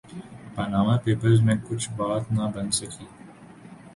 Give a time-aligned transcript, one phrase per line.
[0.55, 3.05] Panama Papers میں کچھ بات نہ بن سکی۔